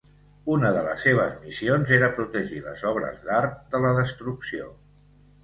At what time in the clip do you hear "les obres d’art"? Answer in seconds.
2.69-3.61